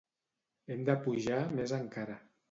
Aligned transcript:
Hem 0.75 0.79
de 0.87 0.95
pujar 1.03 1.41
més 1.59 1.75
encara. 1.79 2.17